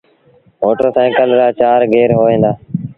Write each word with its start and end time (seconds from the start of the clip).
موٽر 0.59 0.85
سآئيٚڪل 0.95 1.29
رآ 1.39 1.47
چآر 1.59 1.79
گير 1.93 2.09
هوئين 2.17 2.39
دآ۔ 2.43 2.51